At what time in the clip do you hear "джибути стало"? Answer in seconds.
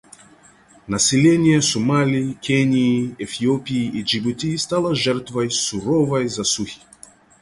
4.01-4.95